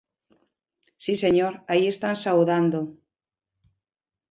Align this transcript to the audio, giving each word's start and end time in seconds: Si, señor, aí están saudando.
Si, 1.03 1.13
señor, 1.23 1.53
aí 1.71 1.83
están 1.89 2.15
saudando. 2.25 2.79